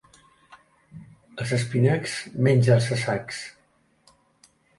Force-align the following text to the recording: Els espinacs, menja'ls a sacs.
Els 1.45 1.53
espinacs, 1.57 2.15
menja'ls 2.49 2.89
a 2.97 2.99
sacs. 3.03 3.45